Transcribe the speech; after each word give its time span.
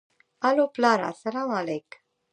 الو 0.47 0.65
پلاره 0.75 1.09
سلام 1.23 1.49
عليک. 1.59 1.87